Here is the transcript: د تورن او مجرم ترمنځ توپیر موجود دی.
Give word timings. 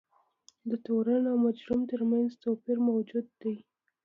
د 0.69 0.71
تورن 0.85 1.23
او 1.31 1.37
مجرم 1.45 1.81
ترمنځ 1.91 2.29
توپیر 2.43 2.77
موجود 2.89 3.25
دی. 3.41 3.55